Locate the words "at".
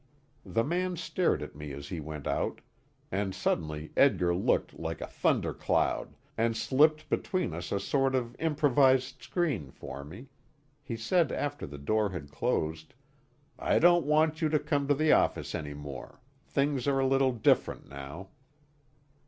1.43-1.55